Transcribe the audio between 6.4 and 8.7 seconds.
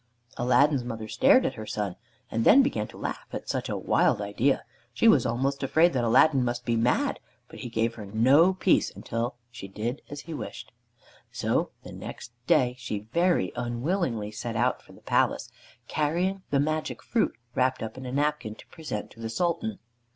must be mad, but he gave her no